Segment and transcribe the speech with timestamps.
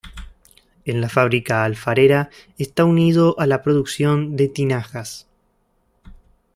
[0.83, 5.27] En la fábrica alfarera está unido a la producción de tinajas.